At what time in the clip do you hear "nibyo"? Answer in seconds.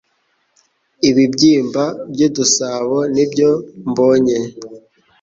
3.13-3.49